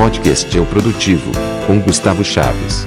Podcast 0.00 0.56
é 0.56 0.58
o 0.58 0.64
Produtivo, 0.64 1.30
com 1.66 1.78
Gustavo 1.78 2.24
Chaves. 2.24 2.86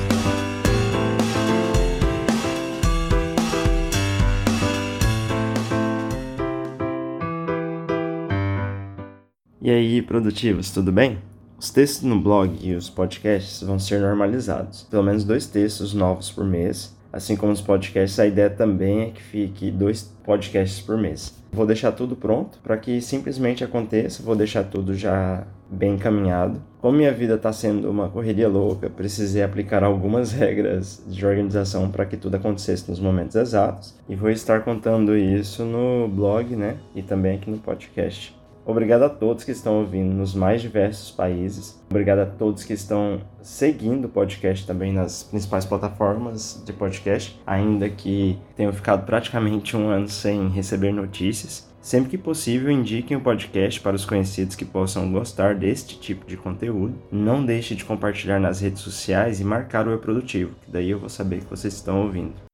E 9.62 9.70
aí, 9.70 10.02
produtivos, 10.02 10.72
tudo 10.72 10.92
bem? 10.92 11.20
Os 11.56 11.70
textos 11.70 12.02
no 12.02 12.20
blog 12.20 12.58
e 12.60 12.74
os 12.74 12.90
podcasts 12.90 13.62
vão 13.62 13.78
ser 13.78 14.02
normalizados, 14.02 14.82
pelo 14.90 15.04
menos 15.04 15.24
dois 15.24 15.46
textos 15.46 15.94
novos 15.94 16.32
por 16.32 16.44
mês. 16.44 16.98
Assim 17.14 17.36
como 17.36 17.52
os 17.52 17.62
podcasts, 17.62 18.20
a 18.20 18.26
ideia 18.26 18.50
também 18.50 19.04
é 19.04 19.06
que 19.12 19.22
fique 19.22 19.70
dois 19.70 20.02
podcasts 20.24 20.82
por 20.82 20.98
mês. 20.98 21.38
Vou 21.52 21.68
deixar 21.68 21.92
tudo 21.92 22.16
pronto 22.16 22.58
para 22.64 22.76
que 22.76 23.00
simplesmente 23.00 23.64
aconteça, 23.64 24.24
vou 24.24 24.36
deixar 24.36 24.64
tudo 24.64 24.96
já 24.96 25.46
bem 25.70 25.94
encaminhado. 25.94 26.60
Como 26.82 26.98
minha 26.98 27.12
vida 27.12 27.36
está 27.36 27.54
sendo 27.54 27.88
uma 27.92 28.10
correria 28.10 28.50
louca, 28.50 28.90
precisei 28.90 29.44
aplicar 29.44 29.84
algumas 29.84 30.32
regras 30.34 31.04
de 31.08 31.24
organização 31.24 31.92
para 31.92 32.06
que 32.08 32.18
tudo 32.18 32.36
acontecesse 32.36 32.90
nos 32.90 33.00
momentos 33.00 33.36
exatos 33.36 33.94
e 34.10 34.16
vou 34.16 34.32
estar 34.32 34.62
contando 34.64 35.16
isso 35.16 35.64
no 35.64 36.08
blog, 36.08 36.56
né, 36.56 36.78
e 36.96 37.04
também 37.04 37.36
aqui 37.36 37.52
no 37.52 37.60
podcast. 37.60 38.36
Obrigado 38.66 39.04
a 39.04 39.10
todos 39.10 39.44
que 39.44 39.52
estão 39.52 39.80
ouvindo 39.80 40.14
nos 40.14 40.34
mais 40.34 40.62
diversos 40.62 41.12
países. 41.12 41.82
Obrigado 41.90 42.20
a 42.20 42.26
todos 42.26 42.64
que 42.64 42.74
estão 42.74 43.22
seguindo 43.42 44.06
o 44.06 44.10
podcast 44.10 44.66
também 44.66 44.94
nas 44.94 45.24
principais 45.24 45.66
plataformas 45.66 46.64
de 46.66 46.72
podcast, 46.72 47.40
ainda 47.46 47.90
que 47.90 48.40
tenham 48.56 48.72
ficado 48.72 49.06
praticamente 49.06 49.76
um 49.76 49.90
ano 49.90 50.08
sem 50.08 50.48
receber 50.48 50.94
notícias. 50.94 51.72
Sempre 51.82 52.12
que 52.12 52.18
possível, 52.18 52.72
indiquem 52.72 53.18
o 53.18 53.22
podcast 53.22 53.82
para 53.82 53.98
os 53.98 54.06
conhecidos 54.06 54.56
que 54.56 54.64
possam 54.64 55.12
gostar 55.12 55.54
deste 55.54 56.00
tipo 56.00 56.26
de 56.26 56.38
conteúdo. 56.38 56.96
Não 57.12 57.46
deixe 57.46 57.76
de 57.76 57.84
compartilhar 57.84 58.40
nas 58.40 58.62
redes 58.62 58.82
sociais 58.82 59.42
e 59.42 59.44
marcar 59.44 59.86
o 59.86 59.92
Eu 59.92 60.00
Produtivo, 60.00 60.56
que 60.64 60.72
daí 60.72 60.90
eu 60.90 61.00
vou 61.00 61.10
saber 61.10 61.40
que 61.42 61.50
vocês 61.50 61.74
estão 61.74 62.02
ouvindo. 62.02 62.53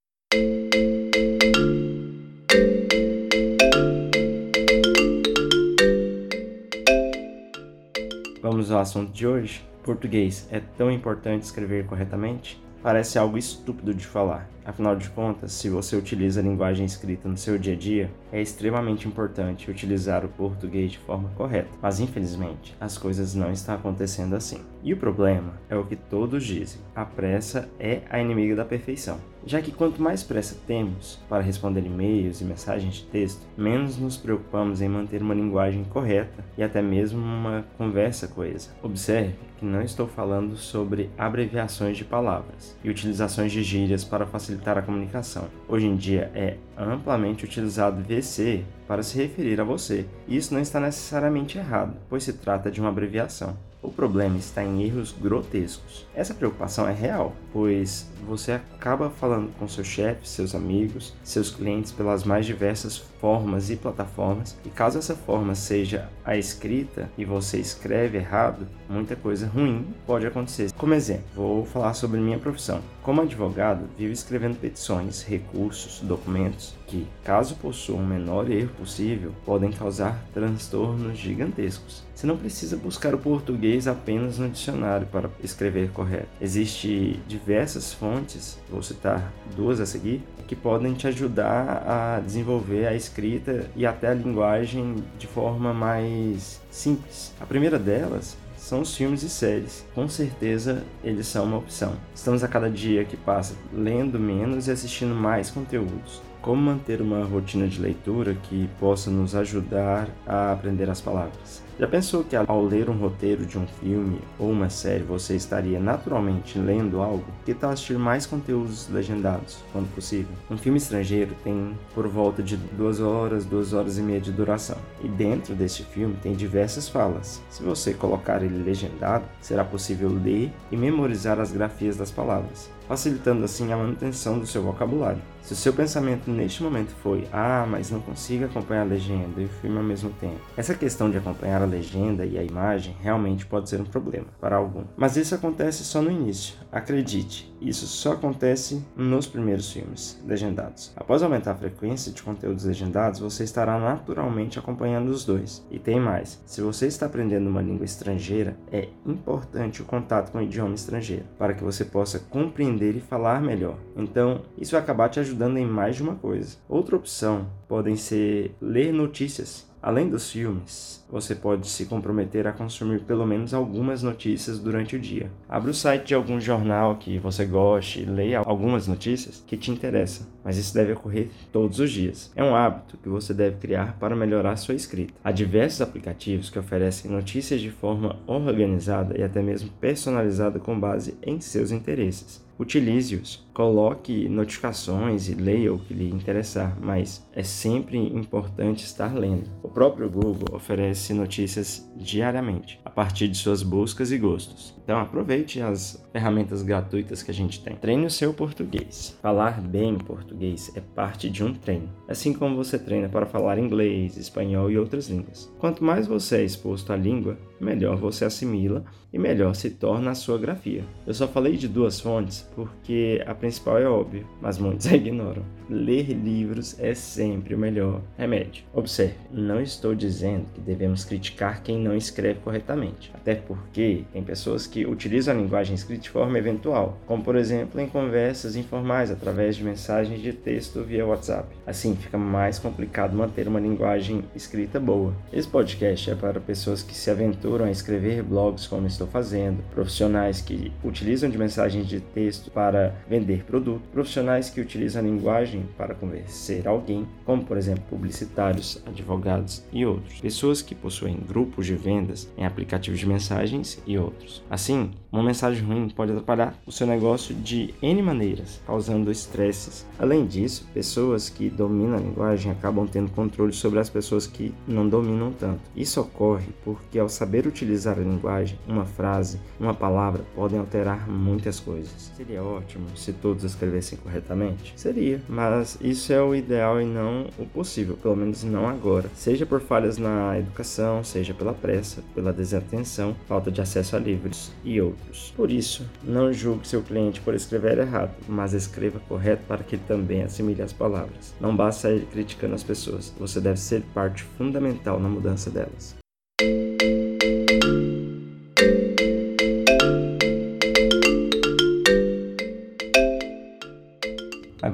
Vamos 8.51 8.71
ao 8.71 8.79
assunto 8.79 9.11
de 9.11 9.27
hoje. 9.27 9.63
Português 9.83 10.47
é 10.49 10.59
tão 10.59 10.89
importante 10.89 11.43
escrever 11.43 11.85
corretamente? 11.85 12.59
Parece 12.81 13.19
algo 13.19 13.37
estúpido 13.37 13.93
de 13.93 14.03
falar. 14.07 14.49
Afinal 14.69 14.95
de 14.95 15.09
contas, 15.09 15.53
se 15.53 15.67
você 15.67 15.95
utiliza 15.95 16.39
a 16.39 16.43
linguagem 16.43 16.85
escrita 16.85 17.27
no 17.27 17.35
seu 17.35 17.57
dia 17.57 17.73
a 17.73 17.75
dia, 17.75 18.11
é 18.31 18.39
extremamente 18.39 19.07
importante 19.07 19.71
utilizar 19.71 20.23
o 20.23 20.29
português 20.29 20.91
de 20.91 20.99
forma 20.99 21.27
correta. 21.35 21.69
Mas 21.81 21.99
infelizmente, 21.99 22.75
as 22.79 22.95
coisas 22.95 23.33
não 23.33 23.51
estão 23.51 23.73
acontecendo 23.73 24.35
assim. 24.35 24.61
E 24.83 24.93
o 24.93 24.97
problema 24.97 25.53
é 25.71 25.75
o 25.75 25.85
que 25.85 25.95
todos 25.95 26.45
dizem: 26.45 26.79
a 26.95 27.03
pressa 27.03 27.67
é 27.79 28.01
a 28.11 28.21
inimiga 28.21 28.55
da 28.55 28.63
perfeição. 28.63 29.17
Já 29.45 29.61
que 29.61 29.71
quanto 29.71 30.01
mais 30.01 30.21
pressa 30.21 30.55
temos 30.67 31.19
para 31.27 31.41
responder 31.41 31.85
e-mails 31.85 32.41
e 32.41 32.45
mensagens 32.45 32.95
de 32.95 33.03
texto, 33.05 33.41
menos 33.57 33.97
nos 33.97 34.17
preocupamos 34.17 34.81
em 34.81 34.89
manter 34.89 35.21
uma 35.21 35.33
linguagem 35.33 35.83
correta 35.85 36.43
e 36.57 36.61
até 36.61 36.81
mesmo 36.81 37.19
uma 37.19 37.65
conversa 37.77 38.27
coesa. 38.27 38.69
Observe 38.83 39.35
que 39.57 39.65
não 39.65 39.81
estou 39.81 40.07
falando 40.07 40.55
sobre 40.55 41.09
abreviações 41.17 41.97
de 41.97 42.05
palavras 42.05 42.77
e 42.83 42.89
utilizações 42.89 43.51
de 43.51 43.63
gírias 43.63 44.03
para 44.03 44.25
facilitar 44.25 44.58
a 44.77 44.81
comunicação. 44.81 45.47
Hoje 45.67 45.85
em 45.85 45.95
dia 45.95 46.31
é 46.35 46.57
amplamente 46.77 47.45
utilizado 47.45 48.03
VC 48.03 48.63
para 48.87 49.03
se 49.03 49.17
referir 49.17 49.59
a 49.59 49.63
você. 49.63 50.05
E 50.27 50.37
isso 50.37 50.53
não 50.53 50.61
está 50.61 50.79
necessariamente 50.79 51.57
errado, 51.57 51.95
pois 52.09 52.23
se 52.23 52.33
trata 52.33 52.71
de 52.71 52.79
uma 52.79 52.89
abreviação. 52.89 53.57
O 53.81 53.89
problema 53.89 54.37
está 54.37 54.61
em 54.61 54.83
erros 54.83 55.15
grotescos. 55.17 56.05
Essa 56.13 56.33
preocupação 56.33 56.87
é 56.87 56.91
real, 56.91 57.33
pois 57.53 58.09
você 58.27 58.51
acaba 58.51 59.09
falando 59.09 59.55
com 59.57 59.69
seu 59.69 59.85
chefe, 59.85 60.27
seus 60.27 60.53
amigos, 60.53 61.15
seus 61.23 61.49
clientes 61.49 61.93
pelas 61.93 62.25
mais 62.25 62.45
diversas 62.45 62.97
formas 62.97 63.69
e 63.69 63.77
plataformas, 63.77 64.57
e 64.65 64.69
caso 64.69 64.99
essa 64.99 65.15
forma 65.15 65.55
seja 65.55 66.09
a 66.25 66.35
escrita 66.35 67.09
e 67.17 67.23
você 67.23 67.57
escreve 67.57 68.17
errado, 68.17 68.67
muita 68.89 69.15
coisa 69.15 69.47
ruim 69.47 69.85
pode 70.05 70.25
acontecer. 70.25 70.71
Como 70.77 70.93
exemplo, 70.93 71.23
vou 71.35 71.65
falar 71.65 71.93
sobre 71.93 72.19
minha 72.19 72.39
profissão. 72.39 72.81
Como 73.03 73.21
advogado, 73.21 73.85
vivo 73.97 74.11
escrevendo 74.11 74.59
petições, 74.59 75.23
recursos, 75.23 76.01
documentos 76.01 76.75
que, 76.87 77.07
caso 77.23 77.55
possuam 77.55 77.99
o 77.99 78.05
menor 78.05 78.49
erro 78.49 78.71
possível, 78.77 79.31
podem 79.45 79.71
causar 79.71 80.25
transtornos 80.33 81.17
gigantescos. 81.17 82.03
Você 82.15 82.25
não 82.25 82.35
precisa 82.35 82.75
buscar 82.75 83.13
o 83.13 83.17
português 83.17 83.87
apenas 83.87 84.39
no 84.39 84.49
dicionário 84.49 85.07
para 85.07 85.29
escrever 85.43 85.91
correto. 85.91 86.27
Existem 86.41 87.19
diversas 87.27 87.93
fontes, 87.93 88.59
vou 88.69 88.81
citar 88.81 89.31
duas 89.55 89.79
a 89.79 89.85
seguir, 89.85 90.23
que 90.47 90.55
podem 90.55 90.95
te 90.95 91.07
ajudar 91.07 91.83
a 91.87 92.19
desenvolver 92.19 92.87
a 92.87 92.95
escrita 92.95 93.69
e 93.75 93.85
até 93.85 94.07
a 94.07 94.13
linguagem 94.15 94.95
de 95.19 95.27
forma 95.27 95.73
mais 95.73 96.59
simples. 96.71 97.31
A 97.39 97.45
primeira 97.45 97.77
delas 97.77 98.35
são 98.59 98.81
os 98.81 98.95
filmes 98.95 99.23
e 99.23 99.29
séries. 99.29 99.85
Com 99.95 100.07
certeza 100.07 100.83
eles 101.03 101.25
são 101.27 101.45
uma 101.45 101.57
opção. 101.57 101.93
Estamos 102.13 102.43
a 102.43 102.47
cada 102.47 102.69
dia 102.69 103.05
que 103.05 103.15
passa 103.15 103.55
lendo 103.73 104.19
menos 104.19 104.67
e 104.67 104.71
assistindo 104.71 105.15
mais 105.15 105.49
conteúdos. 105.49 106.21
Como 106.41 106.61
manter 106.61 107.01
uma 107.01 107.23
rotina 107.25 107.67
de 107.67 107.81
leitura 107.81 108.35
que 108.35 108.69
possa 108.79 109.09
nos 109.09 109.33
ajudar 109.35 110.07
a 110.27 110.51
aprender 110.51 110.89
as 110.89 111.01
palavras? 111.01 111.68
Já 111.79 111.87
pensou 111.87 112.25
que 112.25 112.35
ao 112.35 112.61
ler 112.61 112.89
um 112.89 112.97
roteiro 112.97 113.45
de 113.45 113.57
um 113.57 113.65
filme 113.65 114.19
ou 114.37 114.51
uma 114.51 114.69
série 114.69 115.01
você 115.01 115.37
estaria 115.37 115.79
naturalmente 115.79 116.59
lendo 116.59 117.01
algo? 117.01 117.23
Que 117.45 117.53
tal 117.53 117.69
assistir 117.69 117.97
mais 117.97 118.25
conteúdos 118.25 118.89
legendados, 118.89 119.59
quando 119.71 119.89
possível? 119.95 120.35
Um 120.51 120.57
filme 120.57 120.77
estrangeiro 120.77 121.33
tem 121.41 121.73
por 121.95 122.05
volta 122.05 122.43
de 122.43 122.57
duas 122.57 122.99
horas, 122.99 123.45
duas 123.45 123.71
horas 123.71 123.97
e 123.97 124.01
meia 124.01 124.19
de 124.19 124.29
duração. 124.29 124.77
E 125.01 125.07
dentro 125.07 125.55
deste 125.55 125.83
filme 125.83 126.17
tem 126.21 126.33
diversas 126.33 126.89
falas. 126.89 127.41
Se 127.49 127.63
você 127.63 127.93
colocar 127.93 128.43
ele 128.43 128.61
legendado, 128.61 129.23
será 129.39 129.63
possível 129.63 130.09
ler 130.09 130.51
e 130.69 130.75
memorizar 130.75 131.39
as 131.39 131.53
grafias 131.53 131.95
das 131.95 132.11
palavras 132.11 132.69
facilitando 132.89 133.45
assim 133.45 133.71
a 133.71 133.77
manutenção 133.77 134.39
do 134.39 134.47
seu 134.47 134.63
vocabulário. 134.63 135.21
Se 135.43 135.53
o 135.53 135.55
seu 135.55 135.71
pensamento 135.71 136.29
neste 136.29 136.63
momento 136.63 136.91
foi, 137.03 137.27
ah, 137.31 137.65
mas 137.69 137.91
não 137.91 138.01
consigo 138.01 138.45
acompanhar 138.45 138.81
a 138.81 138.85
legenda 138.85 139.39
e 139.39 139.45
o 139.45 139.49
filme 139.61 139.77
ao 139.77 139.83
mesmo 139.83 140.09
tempo, 140.19 140.41
essa 140.57 140.73
questão 140.73 141.09
de 141.09 141.17
acompanhar 141.17 141.61
a 141.61 141.65
legenda 141.69 142.25
e 142.25 142.37
a 142.37 142.43
imagem 142.43 142.95
realmente 143.01 143.45
pode 143.45 143.69
ser 143.69 143.79
um 143.79 143.85
problema 143.85 144.27
para 144.41 144.57
algum. 144.57 144.83
Mas 144.97 145.15
isso 145.15 145.35
acontece 145.35 145.83
só 145.83 146.01
no 146.01 146.11
início, 146.11 146.55
acredite, 146.71 147.49
isso 147.61 147.85
só 147.87 148.13
acontece 148.13 148.85
nos 148.95 149.27
primeiros 149.27 149.71
filmes 149.71 150.21
legendados. 150.25 150.93
Após 150.95 151.21
aumentar 151.21 151.51
a 151.51 151.55
frequência 151.55 152.11
de 152.11 152.23
conteúdos 152.23 152.65
legendados, 152.65 153.19
você 153.19 153.43
estará 153.43 153.77
naturalmente 153.77 154.57
acompanhando 154.57 155.09
os 155.09 155.25
dois. 155.25 155.65
E 155.69 155.77
tem 155.77 155.99
mais: 155.99 156.41
se 156.45 156.61
você 156.61 156.87
está 156.87 157.05
aprendendo 157.05 157.49
uma 157.49 157.61
língua 157.61 157.85
estrangeira, 157.85 158.57
é 158.71 158.89
importante 159.05 159.81
o 159.81 159.85
contato 159.85 160.31
com 160.31 160.37
o 160.37 160.41
idioma 160.41 160.75
estrangeiro 160.75 161.25
para 161.37 161.53
que 161.53 161.63
você 161.63 161.83
possa 161.83 162.19
compreender 162.19 162.95
e 162.95 163.01
falar 163.01 163.41
melhor. 163.41 163.77
Então, 163.95 164.41
isso 164.57 164.71
vai 164.71 164.81
acabar 164.81 165.09
te 165.09 165.19
ajudando 165.19 165.57
em 165.57 165.65
mais 165.65 165.95
de 165.97 166.03
uma 166.03 166.15
coisa. 166.15 166.57
Outra 166.67 166.95
opção 166.95 167.47
podem 167.67 167.95
ser 167.95 168.55
ler 168.61 168.93
notícias 168.93 169.68
Além 169.81 170.09
dos 170.09 170.29
filmes, 170.29 171.05
você 171.09 171.33
pode 171.33 171.65
se 171.67 171.85
comprometer 171.85 172.45
a 172.45 172.51
consumir 172.51 172.99
pelo 173.01 173.25
menos 173.25 173.53
algumas 173.53 174.03
notícias 174.03 174.59
durante 174.59 174.97
o 174.97 174.99
dia. 174.99 175.31
Abra 175.47 175.71
o 175.71 175.73
site 175.73 176.07
de 176.07 176.15
algum 176.15 176.39
jornal 176.39 176.97
que 176.97 177.17
você 177.17 177.45
goste 177.45 178.01
e 178.01 178.05
leia 178.05 178.39
algumas 178.39 178.87
notícias 178.87 179.41
que 179.47 179.55
te 179.55 179.71
interessam, 179.71 180.27
mas 180.43 180.57
isso 180.57 180.73
deve 180.73 180.91
ocorrer 180.91 181.29
todos 181.49 181.79
os 181.79 181.89
dias. 181.91 182.29
É 182.35 182.43
um 182.43 182.53
hábito 182.53 182.97
que 182.97 183.07
você 183.07 183.33
deve 183.33 183.55
criar 183.55 183.97
para 183.97 184.17
melhorar 184.17 184.57
sua 184.57 184.75
escrita. 184.75 185.13
Há 185.23 185.31
diversos 185.31 185.81
aplicativos 185.81 186.49
que 186.49 186.59
oferecem 186.59 187.09
notícias 187.09 187.61
de 187.61 187.71
forma 187.71 188.19
organizada 188.27 189.17
e 189.17 189.23
até 189.23 189.41
mesmo 189.41 189.69
personalizada 189.79 190.59
com 190.59 190.77
base 190.77 191.17
em 191.23 191.39
seus 191.39 191.71
interesses 191.71 192.48
utilize-os. 192.59 193.47
Coloque 193.53 194.29
notificações 194.29 195.27
e 195.27 195.33
leia 195.33 195.73
o 195.73 195.79
que 195.79 195.93
lhe 195.93 196.09
interessar, 196.09 196.77
mas 196.81 197.25
é 197.33 197.43
sempre 197.43 197.97
importante 197.97 198.83
estar 198.83 199.13
lendo. 199.13 199.49
O 199.63 199.69
próprio 199.69 200.09
Google 200.09 200.55
oferece 200.55 201.13
notícias 201.13 201.89
diariamente, 201.95 202.79
a 202.85 202.89
partir 202.89 203.27
de 203.27 203.37
suas 203.37 203.63
buscas 203.63 204.11
e 204.11 204.17
gostos. 204.17 204.75
Então 204.83 204.99
aproveite 204.99 205.61
as 205.61 206.05
ferramentas 206.11 206.61
gratuitas 206.61 207.23
que 207.23 207.31
a 207.31 207.33
gente 207.33 207.61
tem. 207.61 207.75
Treine 207.75 208.05
o 208.05 208.09
seu 208.09 208.33
português. 208.33 209.17
Falar 209.21 209.61
bem 209.61 209.97
português 209.97 210.71
é 210.75 210.81
parte 210.81 211.29
de 211.29 211.43
um 211.43 211.53
treino, 211.53 211.89
assim 212.07 212.33
como 212.33 212.55
você 212.55 212.77
treina 212.77 213.09
para 213.09 213.25
falar 213.25 213.57
inglês, 213.57 214.17
espanhol 214.17 214.71
e 214.71 214.77
outras 214.77 215.07
línguas. 215.07 215.51
Quanto 215.59 215.83
mais 215.83 216.07
você 216.07 216.37
é 216.37 216.43
exposto 216.43 216.91
à 216.91 216.95
língua, 216.95 217.37
melhor 217.59 217.97
você 217.97 218.25
assimila 218.25 218.83
e 219.11 219.17
melhor 219.17 219.55
se 219.55 219.69
torna 219.69 220.11
a 220.11 220.15
sua 220.15 220.37
grafia. 220.37 220.83
Eu 221.05 221.13
só 221.13 221.27
falei 221.27 221.57
de 221.57 221.67
duas 221.67 221.99
fontes 221.99 222.47
porque 222.55 223.23
a 223.25 223.33
principal 223.33 223.77
é 223.77 223.87
óbvia, 223.87 224.23
mas 224.41 224.57
muitos 224.57 224.87
a 224.87 224.95
ignoram. 224.95 225.43
Ler 225.69 226.13
livros 226.13 226.79
é 226.79 226.93
sempre 226.93 227.53
o 227.53 227.57
melhor 227.57 228.01
remédio. 228.17 228.63
Observe, 228.73 229.15
não 229.31 229.61
estou 229.61 229.93
dizendo 229.93 230.45
que 230.53 230.61
devemos 230.61 231.05
criticar 231.05 231.61
quem 231.61 231.79
não 231.79 231.95
escreve 231.95 232.39
corretamente, 232.39 233.11
até 233.13 233.35
porque 233.35 234.03
tem 234.11 234.23
pessoas 234.23 234.65
que 234.65 234.85
utilizam 234.85 235.33
a 235.33 235.37
linguagem 235.37 235.75
escrita 235.75 236.03
de 236.03 236.09
forma 236.09 236.37
eventual, 236.37 236.97
como 237.05 237.23
por 237.23 237.35
exemplo 237.35 237.79
em 237.79 237.87
conversas 237.87 238.55
informais 238.55 239.11
através 239.11 239.55
de 239.55 239.63
mensagens 239.63 240.21
de 240.21 240.33
texto 240.33 240.83
via 240.83 241.05
WhatsApp. 241.05 241.47
Assim 241.67 241.95
fica 241.95 242.17
mais 242.17 242.57
complicado 242.57 243.15
manter 243.15 243.47
uma 243.47 243.59
linguagem 243.59 244.23
escrita 244.35 244.79
boa. 244.79 245.13
Esse 245.31 245.47
podcast 245.47 246.09
é 246.09 246.15
para 246.15 246.39
pessoas 246.39 246.81
que 246.81 246.95
se 246.95 247.11
aventuram 247.11 247.48
a 247.57 247.71
escrever 247.71 248.23
blogs 248.23 248.67
como 248.67 248.87
estou 248.87 249.07
fazendo, 249.07 249.63
profissionais 249.71 250.41
que 250.41 250.71
utilizam 250.83 251.29
de 251.29 251.37
mensagens 251.37 251.87
de 251.87 251.99
texto 251.99 252.51
para 252.51 252.95
vender 253.09 253.43
produto, 253.43 253.81
profissionais 253.91 254.49
que 254.49 254.61
utilizam 254.61 255.01
a 255.01 255.05
linguagem 255.05 255.65
para 255.77 255.95
convencer 255.95 256.67
alguém, 256.67 257.07
como 257.25 257.43
por 257.43 257.57
exemplo 257.57 257.83
publicitários, 257.89 258.81
advogados 258.85 259.63
e 259.73 259.85
outros, 259.85 260.21
pessoas 260.21 260.61
que 260.61 260.75
possuem 260.75 261.19
grupos 261.27 261.65
de 261.65 261.75
vendas 261.75 262.29
em 262.37 262.45
aplicativos 262.45 262.99
de 262.99 263.07
mensagens 263.07 263.81
e 263.85 263.97
outros. 263.97 264.43
Assim, 264.49 264.91
uma 265.11 265.23
mensagem 265.23 265.63
ruim 265.63 265.89
pode 265.89 266.11
atrapalhar 266.11 266.55
o 266.65 266.71
seu 266.71 266.85
negócio 266.85 267.33
de 267.33 267.73
N 267.81 268.01
maneiras, 268.03 268.61
causando 268.65 269.11
estresses. 269.11 269.85
Além 269.97 270.25
disso, 270.25 270.67
pessoas 270.73 271.29
que 271.29 271.49
dominam 271.49 271.97
a 271.97 272.01
linguagem 272.01 272.51
acabam 272.51 272.87
tendo 272.87 273.11
controle 273.11 273.51
sobre 273.51 273.79
as 273.79 273.89
pessoas 273.89 274.27
que 274.27 274.53
não 274.67 274.87
dominam 274.87 275.31
tanto. 275.31 275.61
Isso 275.75 275.99
ocorre 275.99 276.49
porque, 276.63 276.99
ao 276.99 277.09
saber 277.09 277.38
utilizar 277.47 277.97
a 277.97 278.01
linguagem, 278.01 278.59
uma 278.67 278.85
frase, 278.85 279.39
uma 279.59 279.73
palavra 279.73 280.23
podem 280.35 280.59
alterar 280.59 281.09
muitas 281.09 281.59
coisas. 281.59 282.11
Seria 282.15 282.43
ótimo 282.43 282.85
se 282.95 283.13
todos 283.13 283.43
escrevessem 283.43 283.97
corretamente? 283.97 284.73
Seria, 284.75 285.21
mas 285.27 285.77
isso 285.81 286.11
é 286.11 286.21
o 286.21 286.35
ideal 286.35 286.81
e 286.81 286.85
não 286.85 287.27
o 287.37 287.45
possível, 287.45 287.97
pelo 287.97 288.15
menos 288.15 288.43
não 288.43 288.67
agora. 288.67 289.09
Seja 289.15 289.45
por 289.45 289.61
falhas 289.61 289.97
na 289.97 290.37
educação, 290.37 291.03
seja 291.03 291.33
pela 291.33 291.53
pressa, 291.53 292.03
pela 292.13 292.33
desatenção, 292.33 293.15
falta 293.27 293.51
de 293.51 293.61
acesso 293.61 293.95
a 293.95 293.99
livros 293.99 294.51
e 294.63 294.79
outros. 294.81 295.33
Por 295.35 295.51
isso, 295.51 295.85
não 296.03 296.31
julgue 296.33 296.67
seu 296.67 296.81
cliente 296.81 297.21
por 297.21 297.33
escrever 297.33 297.77
errado, 297.77 298.11
mas 298.27 298.53
escreva 298.53 298.99
correto 299.07 299.43
para 299.47 299.63
que 299.63 299.75
ele 299.75 299.83
também 299.87 300.23
assimile 300.23 300.61
as 300.61 300.73
palavras. 300.73 301.33
Não 301.39 301.55
basta 301.55 301.91
ir 301.91 302.05
criticando 302.05 302.55
as 302.55 302.63
pessoas, 302.63 303.13
você 303.19 303.39
deve 303.39 303.59
ser 303.59 303.81
parte 303.93 304.23
fundamental 304.23 304.99
na 304.99 305.09
mudança 305.09 305.49
delas. 305.49 305.95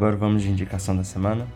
Agora 0.05 0.17
vamos 0.17 0.43
de 0.43 0.51
indicação 0.51 0.95
da 0.95 1.03
semana. 1.03 1.47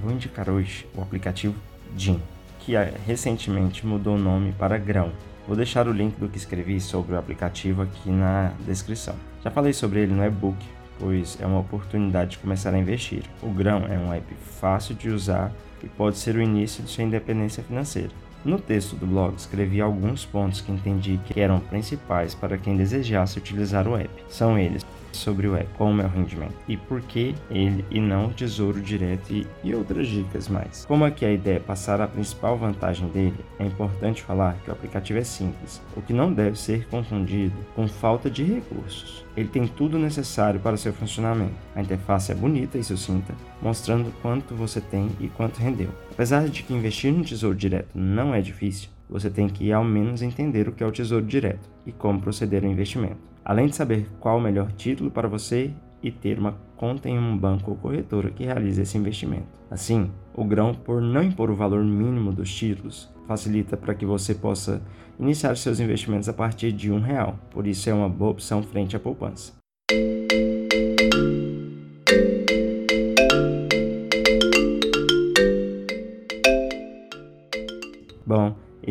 Vou 0.00 0.12
indicar 0.12 0.48
hoje 0.48 0.86
o 0.94 1.02
aplicativo 1.02 1.56
Jim, 1.96 2.22
que 2.60 2.74
recentemente 3.04 3.84
mudou 3.84 4.14
o 4.14 4.18
nome 4.18 4.52
para 4.52 4.78
Grão. 4.78 5.10
Vou 5.44 5.56
deixar 5.56 5.88
o 5.88 5.92
link 5.92 6.14
do 6.14 6.28
que 6.28 6.38
escrevi 6.38 6.80
sobre 6.80 7.16
o 7.16 7.18
aplicativo 7.18 7.82
aqui 7.82 8.08
na 8.08 8.52
descrição. 8.64 9.16
Já 9.42 9.50
falei 9.50 9.72
sobre 9.72 10.02
ele 10.02 10.14
no 10.14 10.24
e-book, 10.24 10.56
pois 11.00 11.36
é 11.40 11.46
uma 11.46 11.58
oportunidade 11.58 12.30
de 12.30 12.38
começar 12.38 12.72
a 12.72 12.78
investir. 12.78 13.24
O 13.42 13.50
Grão 13.50 13.84
é 13.88 13.98
um 13.98 14.14
app 14.14 14.32
fácil 14.60 14.94
de 14.94 15.08
usar 15.08 15.50
e 15.82 15.88
pode 15.88 16.16
ser 16.16 16.36
o 16.36 16.40
início 16.40 16.84
de 16.84 16.90
sua 16.90 17.02
independência 17.02 17.64
financeira. 17.64 18.10
No 18.46 18.60
texto 18.60 18.94
do 18.94 19.08
blog, 19.08 19.34
escrevi 19.34 19.80
alguns 19.80 20.24
pontos 20.24 20.60
que 20.60 20.70
entendi 20.70 21.18
que 21.24 21.40
eram 21.40 21.58
principais 21.58 22.32
para 22.32 22.56
quem 22.56 22.76
desejasse 22.76 23.40
utilizar 23.40 23.88
o 23.88 23.96
app. 23.96 24.08
São 24.28 24.56
eles: 24.56 24.86
sobre 25.16 25.48
o 25.48 25.56
app, 25.56 25.68
como 25.76 26.00
é 26.02 26.04
o 26.04 26.08
rendimento 26.08 26.54
e 26.68 26.76
por 26.76 27.00
que 27.00 27.34
ele 27.50 27.84
e 27.90 27.98
não 27.98 28.26
o 28.26 28.32
tesouro 28.32 28.80
direto 28.80 29.32
e, 29.32 29.46
e 29.64 29.74
outras 29.74 30.06
dicas 30.06 30.48
mais. 30.48 30.84
Como 30.84 31.04
aqui 31.04 31.24
a 31.24 31.32
ideia 31.32 31.56
é 31.56 31.60
passar 31.60 32.00
a 32.00 32.06
principal 32.06 32.56
vantagem 32.56 33.08
dele, 33.08 33.44
é 33.58 33.64
importante 33.64 34.22
falar 34.22 34.56
que 34.62 34.70
o 34.70 34.72
aplicativo 34.72 35.18
é 35.18 35.24
simples, 35.24 35.82
o 35.96 36.02
que 36.02 36.12
não 36.12 36.32
deve 36.32 36.58
ser 36.58 36.86
confundido 36.88 37.56
com 37.74 37.88
falta 37.88 38.30
de 38.30 38.44
recursos. 38.44 39.24
Ele 39.36 39.48
tem 39.48 39.66
tudo 39.66 39.98
necessário 39.98 40.60
para 40.60 40.78
seu 40.78 40.94
funcionamento. 40.94 41.54
A 41.74 41.82
interface 41.82 42.32
é 42.32 42.34
bonita 42.34 42.78
e 42.78 42.84
sucinta, 42.84 43.34
mostrando 43.60 44.12
quanto 44.22 44.54
você 44.54 44.80
tem 44.80 45.10
e 45.20 45.28
quanto 45.28 45.58
rendeu. 45.58 45.90
Apesar 46.10 46.48
de 46.48 46.62
que 46.62 46.72
investir 46.72 47.12
no 47.12 47.22
tesouro 47.22 47.54
direto 47.54 47.88
não 47.94 48.34
é 48.34 48.35
difícil, 48.42 48.88
você 49.08 49.30
tem 49.30 49.48
que 49.48 49.72
ao 49.72 49.84
menos 49.84 50.22
entender 50.22 50.68
o 50.68 50.72
que 50.72 50.82
é 50.82 50.86
o 50.86 50.92
tesouro 50.92 51.24
direto 51.24 51.68
e 51.86 51.92
como 51.92 52.20
proceder 52.20 52.64
ao 52.64 52.70
investimento. 52.70 53.18
Além 53.44 53.66
de 53.66 53.76
saber 53.76 54.08
qual 54.18 54.38
o 54.38 54.40
melhor 54.40 54.72
título 54.72 55.10
para 55.10 55.28
você 55.28 55.72
e 56.02 56.10
ter 56.10 56.38
uma 56.38 56.56
conta 56.76 57.08
em 57.08 57.18
um 57.18 57.36
banco 57.36 57.70
ou 57.70 57.76
corretora 57.76 58.30
que 58.30 58.44
realize 58.44 58.80
esse 58.80 58.98
investimento. 58.98 59.46
Assim, 59.70 60.10
o 60.34 60.44
grão, 60.44 60.74
por 60.74 61.00
não 61.00 61.22
impor 61.22 61.50
o 61.50 61.54
valor 61.54 61.84
mínimo 61.84 62.32
dos 62.32 62.54
títulos, 62.54 63.10
facilita 63.26 63.76
para 63.76 63.94
que 63.94 64.04
você 64.04 64.34
possa 64.34 64.82
iniciar 65.18 65.56
seus 65.56 65.80
investimentos 65.80 66.28
a 66.28 66.32
partir 66.32 66.72
de 66.72 66.92
um 66.92 67.00
real. 67.00 67.38
Por 67.50 67.66
isso 67.66 67.88
é 67.88 67.94
uma 67.94 68.08
boa 68.08 68.32
opção 68.32 68.62
frente 68.62 68.94
à 68.94 69.00
poupança. 69.00 69.54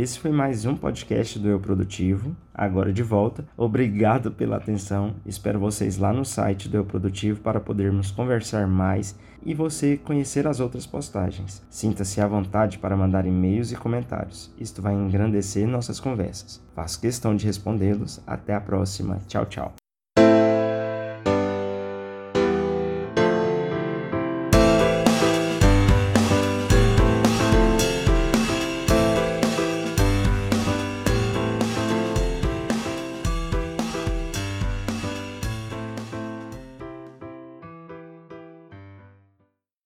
Esse 0.06 0.20
foi 0.20 0.32
mais 0.32 0.66
um 0.66 0.76
podcast 0.76 1.40
do 1.40 1.50
Eu 1.50 1.60
Produtivo, 1.60 2.36
agora 2.54 2.94
de 2.94 3.02
volta. 3.02 3.44
Obrigado 3.58 4.30
pela 4.30 4.56
atenção. 4.56 5.16
Espero 5.26 5.60
vocês 5.60 5.98
lá 5.98 6.14
no 6.14 6.24
site 6.24 6.70
do 6.70 6.78
Eu 6.78 6.86
Produtivo 6.86 7.42
para 7.42 7.60
podermos 7.60 8.12
conversar 8.12 8.68
mais 8.68 9.18
e 9.44 9.56
você 9.56 9.98
conhecer 9.98 10.46
as 10.46 10.60
outras 10.60 10.86
postagens. 10.86 11.64
Sinta-se 11.72 12.22
à 12.22 12.28
vontade 12.28 12.78
para 12.78 12.96
mandar 12.96 13.26
e-mails 13.26 13.72
e 13.72 13.76
comentários. 13.76 14.54
Isto 14.60 14.80
vai 14.80 14.94
engrandecer 14.94 15.68
nossas 15.68 16.00
conversas. 16.00 16.62
Faço 16.76 17.02
questão 17.02 17.36
de 17.36 17.48
respondê-los. 17.48 18.22
Até 18.28 18.54
a 18.54 18.62
próxima. 18.62 19.20
Tchau, 19.28 19.48
tchau. 19.48 19.85